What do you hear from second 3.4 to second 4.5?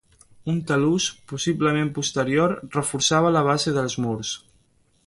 base dels murs.